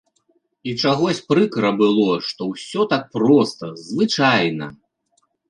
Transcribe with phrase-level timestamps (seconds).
[0.69, 4.73] І чагось прыкра было, што ўсё так проста, звычайна.